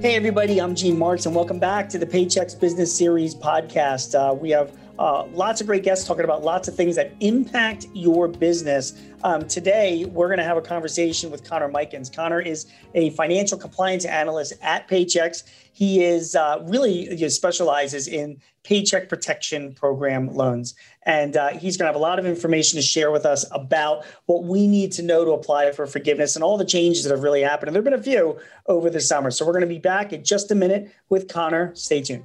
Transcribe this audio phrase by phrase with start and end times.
[0.00, 4.14] Hey, everybody, I'm Gene Marks, and welcome back to the Paychex Business Series podcast.
[4.14, 7.86] Uh, we have uh, lots of great guests talking about lots of things that impact
[7.92, 8.94] your business.
[9.24, 12.10] Um, today, we're going to have a conversation with Connor Mikens.
[12.10, 15.42] Connor is a financial compliance analyst at Paychex.
[15.74, 20.74] He is uh, really he specializes in paycheck protection program loans.
[21.06, 24.04] And uh, he's going to have a lot of information to share with us about
[24.26, 27.22] what we need to know to apply for forgiveness and all the changes that have
[27.22, 27.68] really happened.
[27.68, 29.30] And there have been a few over the summer.
[29.30, 31.74] So we're going to be back in just a minute with Connor.
[31.74, 32.24] Stay tuned.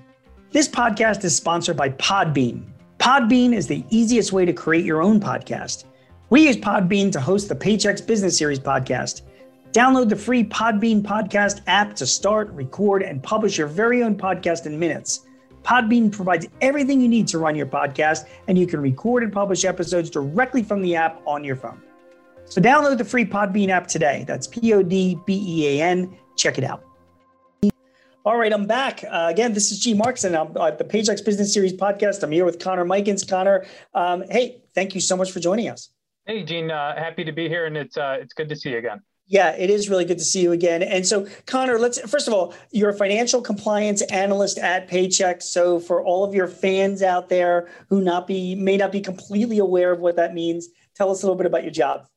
[0.52, 2.64] This podcast is sponsored by Podbean.
[3.00, 5.86] Podbean is the easiest way to create your own podcast.
[6.30, 9.22] We use Podbean to host the Paychex Business Series podcast.
[9.72, 14.66] Download the free Podbean podcast app to start, record, and publish your very own podcast
[14.66, 15.25] in minutes.
[15.66, 19.66] Podbean provides everything you need to run your podcast, and you can record and publish
[19.66, 21.82] episodes directly from the app on your phone.
[22.46, 24.24] So download the free Podbean app today.
[24.28, 26.16] That's P O D B E A N.
[26.36, 26.86] Check it out.
[28.24, 29.04] All right, I'm back.
[29.04, 29.94] Uh, again, this is G.
[29.94, 32.24] Marks, and I'm at the Paychex Business Series podcast.
[32.24, 33.28] I'm here with Connor Mikens.
[33.28, 35.90] Connor, um, hey, thank you so much for joining us.
[36.26, 38.78] Hey, Gene, uh, happy to be here, and it's uh, it's good to see you
[38.78, 39.02] again.
[39.28, 40.84] Yeah, it is really good to see you again.
[40.84, 45.44] And so, Connor, let's first of all, you're a financial compliance analyst at Paychex.
[45.44, 49.58] So, for all of your fans out there who not be may not be completely
[49.58, 52.08] aware of what that means, tell us a little bit about your job.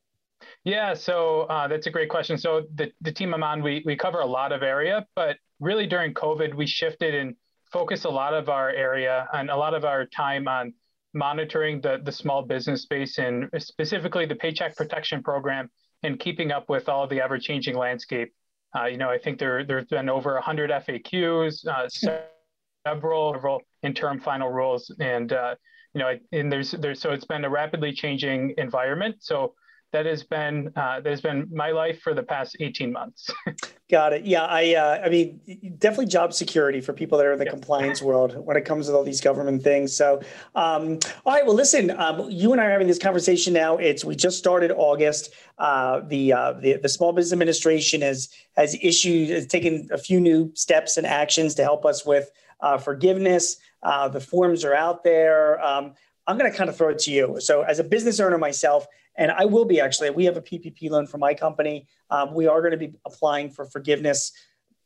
[0.65, 2.37] Yeah, so uh, that's a great question.
[2.37, 5.87] So, the, the team I'm on, we we cover a lot of area, but really
[5.87, 7.34] during COVID, we shifted and
[7.72, 10.75] focused a lot of our area and a lot of our time on
[11.15, 15.70] monitoring the the small business space and specifically the Paycheck Protection Program
[16.03, 18.33] and keeping up with all the ever changing landscape.
[18.77, 24.21] Uh, you know, I think there there's been over 100 FAQs, uh, several several interim
[24.21, 25.55] final rules, and uh,
[25.95, 29.17] you know, and there's there's so it's been a rapidly changing environment.
[29.21, 29.55] So
[29.92, 33.31] that has been uh, that has been my life for the past 18 months.
[33.91, 34.27] Got it.
[34.27, 35.41] Yeah, I uh, I mean
[35.78, 38.94] definitely job security for people that are in the compliance world when it comes to
[38.94, 39.97] all these government things.
[39.97, 40.21] So,
[40.54, 41.47] um, all right.
[41.47, 43.78] Well, listen, um, you and I are having this conversation now.
[43.78, 45.32] It's we just started August.
[45.59, 50.21] Uh, the, uh, the the Small Business Administration has has issued has taken a few
[50.21, 53.56] new steps and actions to help us with uh, forgiveness.
[53.82, 55.65] Uh, the forms are out there.
[55.65, 55.94] Um,
[56.27, 57.37] I'm going to kind of throw it to you.
[57.41, 58.87] So, as a business owner myself,
[59.19, 60.11] and I will be actually.
[60.11, 61.87] We have a PPP loan for my company.
[62.09, 64.33] Um, we are going to be applying for forgiveness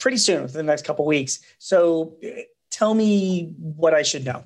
[0.00, 1.38] pretty soon, within the next couple weeks.
[1.58, 2.16] So,
[2.70, 4.44] tell me what I should know.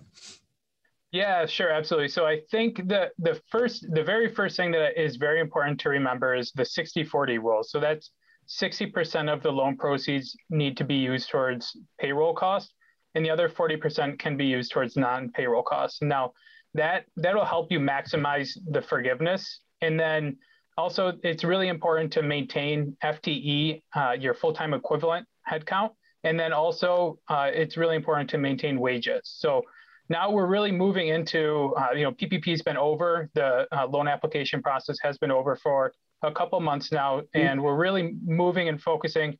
[1.13, 2.09] Yeah, sure, absolutely.
[2.09, 5.89] So I think the the first, the very first thing that is very important to
[5.89, 7.63] remember is the 60-40 rule.
[7.63, 8.11] So that's
[8.49, 12.73] 60% of the loan proceeds need to be used towards payroll costs,
[13.15, 16.03] and the other 40% can be used towards non-payroll costs.
[16.03, 16.33] Now,
[16.75, 20.39] that that'll help you maximize the forgiveness and then
[20.79, 25.91] also, it's really important to maintain FTE, uh, your full time equivalent headcount.
[26.25, 29.21] And then also, uh, it's really important to maintain wages.
[29.25, 29.63] So
[30.09, 34.07] now we're really moving into, uh, you know, PPP has been over, the uh, loan
[34.07, 37.39] application process has been over for a couple months now, mm-hmm.
[37.39, 39.39] and we're really moving and focusing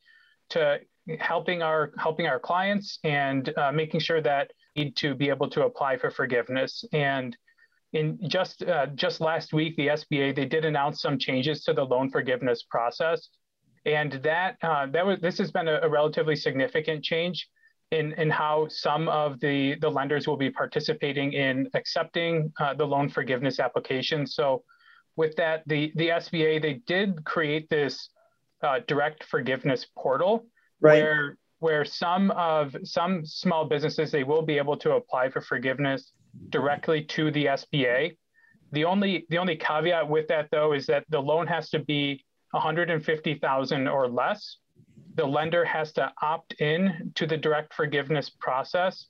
[0.51, 0.79] to
[1.21, 5.65] helping our helping our clients and uh, making sure that need to be able to
[5.65, 7.37] apply for forgiveness and
[7.93, 11.85] in just uh, just last week, the SBA they did announce some changes to the
[11.85, 13.29] loan forgiveness process,
[13.85, 17.49] and that uh, that was this has been a, a, relatively significant change
[17.93, 22.85] in in how some of the the lenders will be participating in accepting uh, the
[22.85, 24.27] loan forgiveness application.
[24.27, 24.65] So,
[25.17, 28.11] with that, the the SBA they did create this
[28.63, 30.45] uh, direct forgiveness portal
[30.81, 31.03] right.
[31.03, 36.13] where where some of some small businesses they will be able to apply for forgiveness
[36.51, 38.17] directly to the SBA.
[38.73, 42.25] The only the only caveat with that though is that the loan has to be
[42.51, 44.59] 150,000 or less.
[45.15, 49.07] The lender has to opt in to the direct forgiveness process,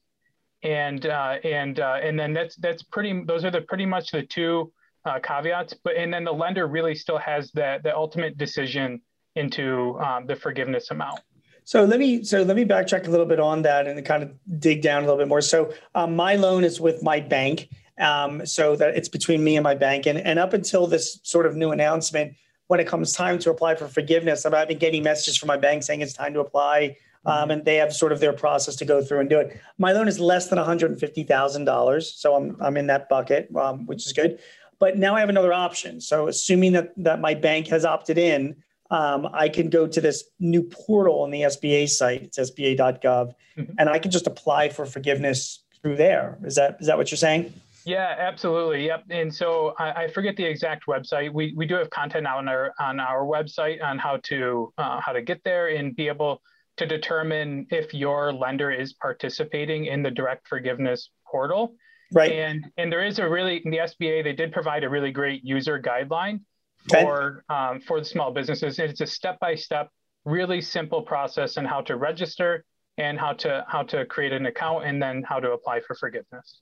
[0.63, 3.25] and uh, and uh, and then that's that's pretty.
[3.27, 4.73] Those are the pretty much the two
[5.05, 5.75] uh, caveats.
[5.83, 9.01] But and then the lender really still has the the ultimate decision
[9.35, 11.21] into um, the forgiveness amount.
[11.66, 14.33] So let me so let me backtrack a little bit on that and kind of
[14.60, 15.41] dig down a little bit more.
[15.41, 17.68] So um, my loan is with my bank,
[17.98, 20.07] um, so that it's between me and my bank.
[20.07, 22.36] And and up until this sort of new announcement,
[22.68, 25.83] when it comes time to apply for forgiveness, I've been getting messages from my bank
[25.83, 26.97] saying it's time to apply.
[27.24, 29.60] Um, and they have sort of their process to go through and do it.
[29.78, 32.86] My loan is less than one hundred and fifty thousand dollars, so I'm I'm in
[32.86, 34.39] that bucket, um, which is good.
[34.78, 36.01] But now I have another option.
[36.01, 38.54] So assuming that that my bank has opted in,
[38.91, 42.22] um, I can go to this new portal on the SBA site.
[42.22, 43.72] It's SBA.gov, mm-hmm.
[43.78, 46.38] and I can just apply for forgiveness through there.
[46.44, 47.53] Is that is that what you're saying?
[47.84, 48.84] Yeah, absolutely.
[48.86, 49.04] Yep.
[49.10, 51.33] And so I, I, forget the exact website.
[51.33, 55.12] We, we do have content on our on our website on how to uh, how
[55.12, 56.42] to get there and be able
[56.78, 61.77] to determine if your lender is participating in the direct forgiveness portal.
[62.12, 62.33] Right.
[62.33, 65.44] And and there is a really in the SBA they did provide a really great
[65.44, 66.41] user guideline
[66.89, 68.78] for um, for the small businesses.
[68.78, 69.91] It's a step by step,
[70.25, 72.65] really simple process on how to register
[72.99, 76.61] and how to how to create an account and then how to apply for forgiveness.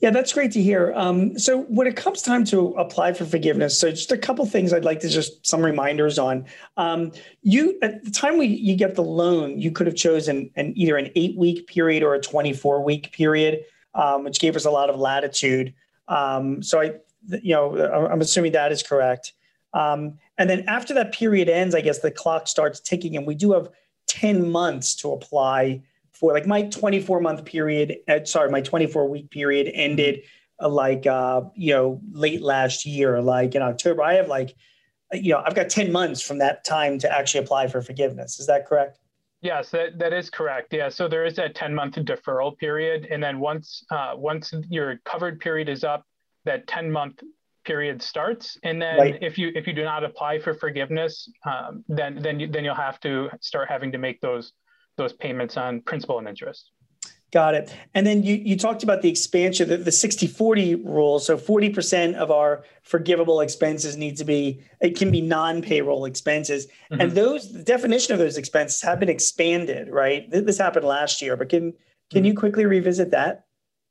[0.00, 0.92] Yeah, that's great to hear.
[0.94, 4.72] Um, so when it comes time to apply for forgiveness, so just a couple things
[4.72, 6.46] I'd like to just some reminders on.
[6.76, 7.12] Um,
[7.42, 10.96] you at the time we you get the loan, you could have chosen an either
[10.96, 13.64] an eight week period or a twenty four week period,
[13.94, 15.74] um, which gave us a lot of latitude.
[16.08, 16.94] Um, so I,
[17.42, 19.32] you know, I'm assuming that is correct.
[19.74, 23.34] Um, and then after that period ends, I guess the clock starts ticking, and we
[23.34, 23.68] do have
[24.08, 25.82] 10 months to apply
[26.12, 30.22] for like my 24 month period uh, sorry my 24 week period ended
[30.60, 34.02] uh, like uh you know late last year like in october.
[34.02, 34.56] I have like
[35.14, 38.40] uh, you know i've got 10 months from that time to actually apply for forgiveness.
[38.40, 38.98] Is that correct?
[39.42, 40.72] Yes that, that is correct.
[40.72, 43.06] Yeah so there is that 10 month deferral period.
[43.10, 46.04] And then once uh, once your covered period is up
[46.44, 47.22] that 10 month
[47.68, 48.58] period starts.
[48.62, 49.18] And then right.
[49.20, 52.84] if you if you do not apply for forgiveness um, then then you, then you'll
[52.88, 54.52] have to start having to make those
[54.96, 56.72] those payments on principal and interest.
[57.30, 57.74] Got it.
[57.94, 61.18] And then you you talked about the expansion the, the 60 40 rule.
[61.18, 66.66] So 40% of our forgivable expenses need to be it can be non-payroll expenses.
[66.66, 67.00] Mm-hmm.
[67.02, 70.24] and those the definition of those expenses have been expanded right?
[70.30, 71.74] This happened last year but can
[72.10, 72.24] can mm-hmm.
[72.24, 73.44] you quickly revisit that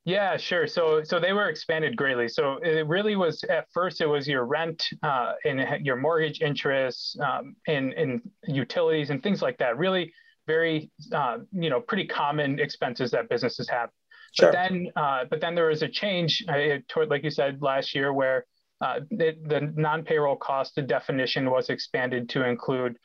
[0.08, 0.66] yeah, sure.
[0.66, 2.28] So so they were expanded greatly.
[2.28, 7.20] So it really was at first it was your rent uh, and your mortgage interest
[7.20, 9.76] um, and, and utilities and things like that.
[9.76, 10.10] Really
[10.46, 13.90] very uh, you know pretty common expenses that businesses have.
[14.32, 14.50] Sure.
[14.50, 17.94] But then uh, but then there was a change uh, toward like you said last
[17.94, 18.46] year where
[18.80, 22.96] uh, the, the non-payroll cost the definition was expanded to include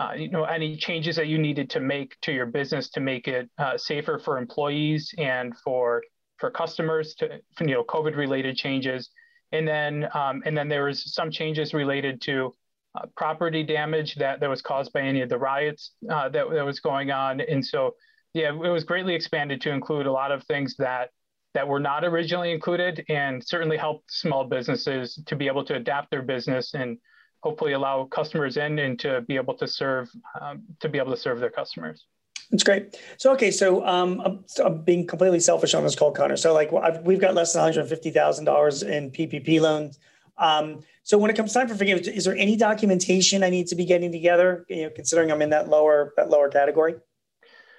[0.00, 3.28] uh, you know any changes that you needed to make to your business to make
[3.28, 6.02] it uh, safer for employees and for
[6.38, 9.10] for customers to you know COVID related changes,
[9.52, 12.54] and then um, and then there was some changes related to
[12.94, 16.64] uh, property damage that that was caused by any of the riots uh, that that
[16.64, 17.94] was going on, and so
[18.34, 21.10] yeah, it was greatly expanded to include a lot of things that
[21.54, 26.10] that were not originally included, and certainly helped small businesses to be able to adapt
[26.10, 26.98] their business and
[27.42, 30.08] hopefully allow customers in and to be able to serve
[30.40, 32.06] um, to be able to serve their customers.
[32.50, 32.96] That's great.
[33.18, 36.36] So, okay, so um, I'm, I'm, being completely selfish on this call, Connor.
[36.36, 39.98] So, like, I've, we've got less than $150,000 in PPP loans.
[40.38, 43.76] Um, so, when it comes time for forgiveness, is there any documentation I need to
[43.76, 44.64] be getting together?
[44.68, 46.94] You know, considering I'm in that lower that lower category.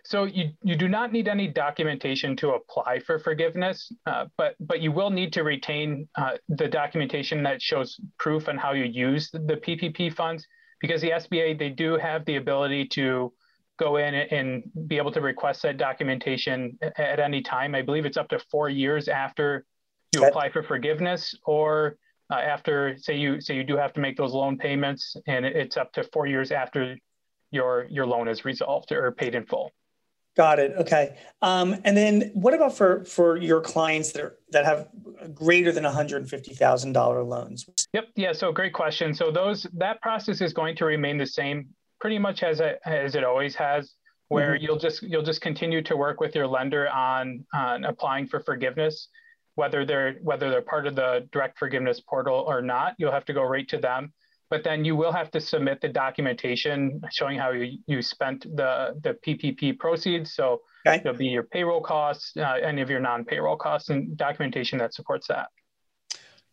[0.03, 4.81] So you, you do not need any documentation to apply for forgiveness, uh, but but
[4.81, 9.29] you will need to retain uh, the documentation that shows proof on how you use
[9.31, 10.47] the PPP funds
[10.79, 13.31] because the SBA they do have the ability to
[13.79, 17.73] go in and be able to request that documentation at any time.
[17.73, 19.65] I believe it's up to four years after
[20.13, 21.97] you apply for forgiveness or
[22.31, 25.77] uh, after say you say you do have to make those loan payments and it's
[25.77, 26.97] up to four years after
[27.51, 29.71] your your loan is resolved or paid in full.
[30.37, 30.73] Got it.
[30.77, 31.17] Okay.
[31.41, 34.87] Um, and then what about for for your clients that are that have
[35.33, 37.67] greater than $150000 loans?
[37.93, 38.07] Yep.
[38.15, 38.33] Yeah.
[38.33, 39.13] So great question.
[39.13, 43.15] So those that process is going to remain the same pretty much as it as
[43.15, 43.93] it always has,
[44.29, 44.63] where mm-hmm.
[44.63, 49.09] you'll just you'll just continue to work with your lender on on applying for forgiveness,
[49.55, 52.95] whether they're whether they're part of the direct forgiveness portal or not.
[52.97, 54.13] You'll have to go right to them,
[54.49, 58.99] but then you will have to submit the documentation showing how you, you spent the
[59.03, 60.33] the PPP proceeds.
[60.33, 60.97] So okay.
[60.97, 65.27] it'll be your payroll costs, uh, any of your non-payroll costs, and documentation that supports
[65.27, 65.47] that.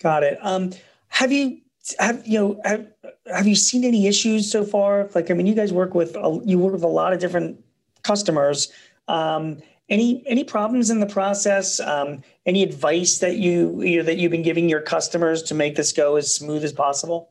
[0.02, 0.38] Got it.
[0.42, 0.72] Um,
[1.08, 1.60] have you
[1.98, 2.86] have you know have,
[3.32, 5.08] have you seen any issues so far?
[5.14, 7.62] Like, I mean, you guys work with a, you work with a lot of different
[8.02, 8.72] customers.
[9.08, 11.78] Um, any any problems in the process?
[11.80, 15.76] Um, any advice that you, you know, that you've been giving your customers to make
[15.76, 17.30] this go as smooth as possible?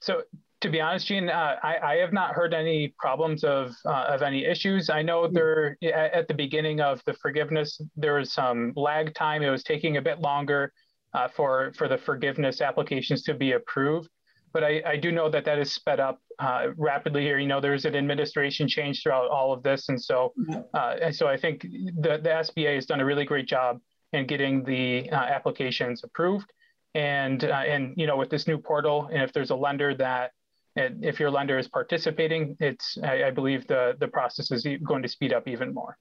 [0.00, 0.22] So
[0.62, 4.22] to be honest, Gene, uh, I, I, have not heard any problems of uh, of
[4.22, 4.88] any issues.
[4.88, 5.34] I know hmm.
[5.34, 9.42] there at the beginning of the forgiveness, there was some lag time.
[9.42, 10.72] It was taking a bit longer
[11.14, 14.08] uh, for for the forgiveness applications to be approved.
[14.52, 17.38] But I, I do know that that is sped up uh, rapidly here.
[17.38, 20.32] You know, there's an administration change throughout all of this, and so
[20.74, 23.80] uh, and so I think the the SBA has done a really great job
[24.12, 26.50] in getting the uh, applications approved.
[26.94, 30.32] And uh, and you know, with this new portal, and if there's a lender that
[30.76, 35.08] if your lender is participating, it's I, I believe the the process is going to
[35.08, 35.98] speed up even more.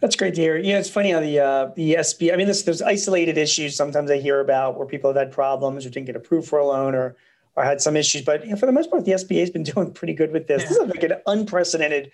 [0.00, 0.56] That's great to hear.
[0.56, 2.32] Yeah, it's funny how the uh, the SB.
[2.32, 5.84] I mean, this, there's isolated issues sometimes I hear about where people have had problems
[5.84, 7.16] or didn't get approved for a loan or
[7.56, 8.22] or had some issues.
[8.22, 10.46] But you know, for the most part, the SBA has been doing pretty good with
[10.46, 10.62] this.
[10.62, 12.12] This is like an unprecedented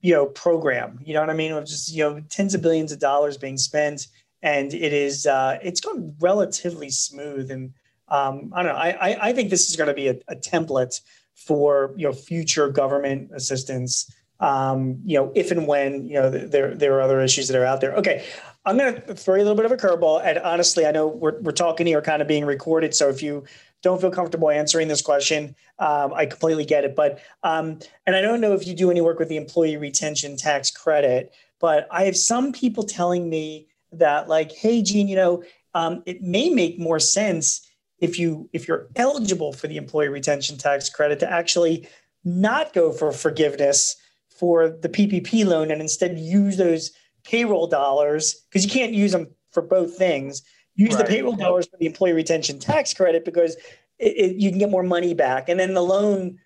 [0.00, 1.00] you know program.
[1.04, 1.52] You know what I mean?
[1.52, 4.08] Of just you know tens of billions of dollars being spent,
[4.42, 7.50] and it is uh, it's gone relatively smooth.
[7.50, 7.72] And
[8.08, 8.78] um, I don't know.
[8.78, 11.00] I I, I think this is going to be a, a, template
[11.34, 14.10] for you know future government assistance.
[14.40, 17.64] Um, you know, if and when you know there there are other issues that are
[17.64, 17.94] out there.
[17.94, 18.24] Okay,
[18.64, 20.22] I'm going to throw you a little bit of a curveball.
[20.24, 22.94] And honestly, I know we're we're talking here, kind of being recorded.
[22.94, 23.44] So if you
[23.82, 26.94] don't feel comfortable answering this question, um, I completely get it.
[26.94, 30.36] But um, and I don't know if you do any work with the employee retention
[30.36, 35.42] tax credit, but I have some people telling me that like, hey, Gene, you know,
[35.74, 37.66] um, it may make more sense
[38.00, 41.88] if you if you're eligible for the employee retention tax credit to actually
[42.24, 43.96] not go for forgiveness
[44.38, 46.92] for the PPP loan and instead use those
[47.24, 50.42] payroll dollars because you can't use them for both things
[50.78, 51.04] use right.
[51.04, 53.56] the payroll dollars for the employee retention tax credit because
[53.98, 55.48] it, it, you can get more money back.
[55.48, 56.38] And then the loan,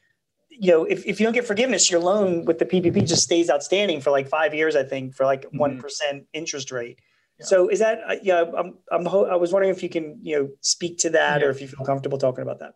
[0.48, 3.50] you know, if, if you don't get forgiveness, your loan with the PPP just stays
[3.50, 5.58] outstanding for like five years, I think, for like mm-hmm.
[5.58, 6.18] one mm-hmm.
[6.32, 6.98] interest rate.
[7.38, 7.46] Yeah.
[7.46, 10.48] So is that, uh, yeah, I'm, I'm, I was wondering if you can, you know,
[10.62, 11.46] speak to that yeah.
[11.46, 12.72] or if you feel comfortable talking about that.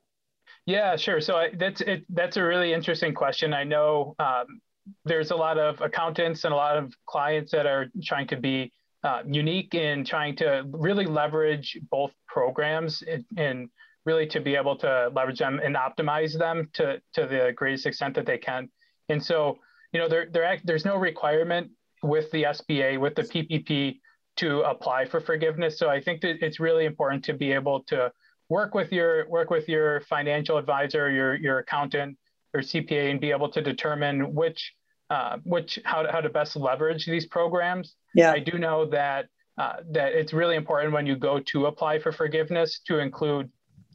[0.67, 1.21] Yeah, sure.
[1.21, 2.05] So I, that's it.
[2.11, 3.55] That's a really interesting question.
[3.55, 4.61] I know um,
[5.05, 8.73] there's a lot of accountants and a lot of clients that are trying to be
[9.05, 13.03] uh, unique in trying to really leverage both programs
[13.37, 13.69] and,
[14.05, 18.15] really to be able to leverage them and optimize them to, to the greatest extent
[18.15, 18.69] that they can.
[19.09, 19.59] And so,
[19.93, 20.29] you know, there,
[20.63, 21.73] there's no requirement
[22.05, 23.99] with the SBA, with the PPP
[24.37, 25.77] to apply for forgiveness.
[25.77, 28.13] So I think that it's really important to be able to
[28.49, 32.17] work with your work with your financial advisor, your your accountant,
[32.57, 34.73] or CPA, and be able to determine which
[35.11, 37.95] uh, which how to, how to best leverage these programs.
[38.15, 39.27] Yeah, I do know that
[39.59, 43.51] uh, that it's really important when you go to apply for forgiveness to include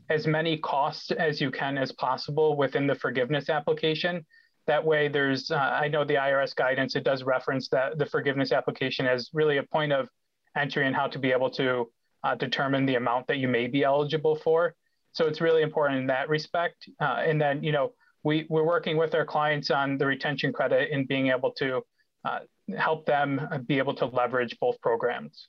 [0.09, 4.25] as many costs as you can as possible within the forgiveness application.
[4.67, 8.51] That way, there's uh, I know the IRS guidance it does reference that the forgiveness
[8.51, 10.07] application as really a point of
[10.55, 11.89] entry and how to be able to
[12.23, 14.75] uh, determine the amount that you may be eligible for.
[15.13, 16.87] So it's really important in that respect.
[16.99, 20.91] Uh, and then you know we, we're working with our clients on the retention credit
[20.91, 21.81] and being able to
[22.25, 22.39] uh,
[22.77, 25.47] help them be able to leverage both programs.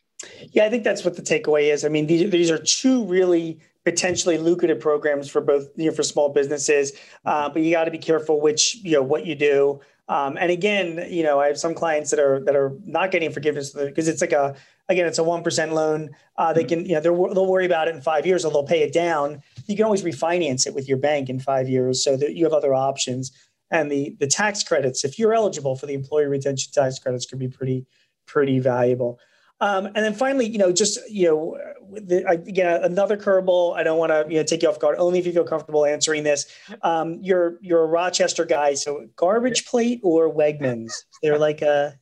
[0.53, 1.85] Yeah, I think that's what the takeaway is.
[1.85, 6.03] I mean, these, these are two really potentially lucrative programs for both you know, for
[6.03, 6.93] small businesses,
[7.25, 9.81] uh, but you got to be careful which you know what you do.
[10.09, 13.33] Um, and again, you know, I have some clients that are that are not getting
[13.33, 14.55] forgiveness because it's like a
[14.89, 16.11] again, it's a one percent loan.
[16.37, 16.69] Uh, they mm-hmm.
[16.69, 19.43] can you know they'll worry about it in five years, or they'll pay it down
[19.69, 22.53] you can always refinance it with your bank in five years so that you have
[22.53, 23.33] other options.
[23.71, 27.39] And the, the tax credits, if you're eligible for the employee retention tax credits, could
[27.39, 27.87] be pretty,
[28.27, 29.19] pretty valuable.
[29.63, 31.59] Um, and then finally, you know, just you know,
[31.93, 33.77] the, again, another curveball.
[33.77, 34.97] I don't want to you know take you off guard.
[34.99, 36.47] Only if you feel comfortable answering this.
[36.83, 40.93] Um, you're you're a Rochester guy, so garbage plate or Wegmans?
[41.23, 41.97] They're like a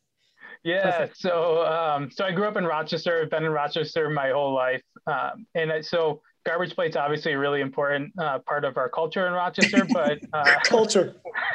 [0.64, 1.06] yeah.
[1.14, 3.22] So um, so I grew up in Rochester.
[3.22, 7.38] I've been in Rochester my whole life, um, and I, so garbage plate's obviously a
[7.38, 11.16] really important uh, part of our culture in Rochester, but uh, culture.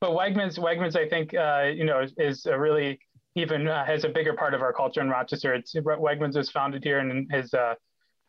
[0.00, 3.00] but Wegmans, Wegmans, I think uh, you know is, a really
[3.34, 5.54] even uh, has a bigger part of our culture in Rochester.
[5.54, 7.74] It's Wegmans was founded here and has uh,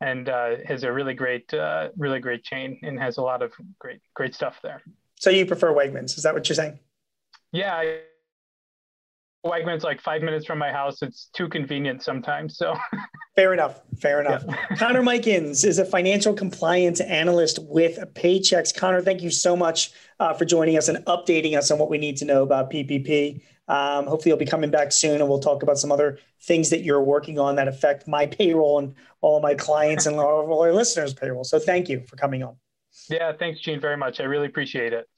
[0.01, 1.53] and uh, has a really great,
[1.97, 4.81] really great chain and has a lot of great, great stuff there.
[5.19, 6.17] So you prefer Wegmans?
[6.17, 6.79] Is that what you're saying?
[7.51, 7.75] Yeah.
[7.75, 7.99] I,
[9.45, 11.01] Wegmans like five minutes from my house.
[11.01, 12.57] It's too convenient sometimes.
[12.57, 12.75] So
[13.35, 13.81] fair enough.
[13.99, 14.43] Fair enough.
[14.47, 14.75] Yeah.
[14.77, 18.75] Connor Mikens is a financial compliance analyst with Paychex.
[18.75, 21.97] Connor, thank you so much uh, for joining us and updating us on what we
[21.97, 23.41] need to know about PPP.
[23.67, 26.81] Um, hopefully, you'll be coming back soon, and we'll talk about some other things that
[26.81, 30.51] you're working on that affect my payroll and all of my clients and all of
[30.51, 31.43] our listeners' payroll.
[31.43, 32.57] So, thank you for coming on.
[33.09, 34.19] Yeah, thanks, Gene, very much.
[34.19, 35.09] I really appreciate it.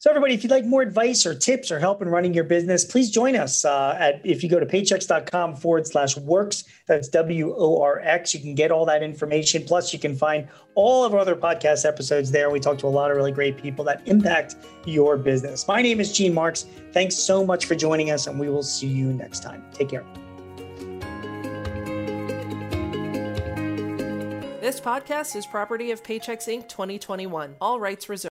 [0.00, 2.86] So, everybody, if you'd like more advice or tips or help in running your business,
[2.86, 6.64] please join us uh, at if you go to paychex.com forward slash works.
[6.88, 8.32] That's W O R X.
[8.32, 9.62] You can get all that information.
[9.62, 12.48] Plus, you can find all of our other podcast episodes there.
[12.48, 15.68] We talk to a lot of really great people that impact your business.
[15.68, 16.64] My name is Gene Marks.
[16.92, 19.62] Thanks so much for joining us, and we will see you next time.
[19.74, 20.06] Take care.
[24.60, 26.68] This podcast is property of Paychex Inc.
[26.68, 27.56] 2021.
[27.60, 28.28] All rights reserved.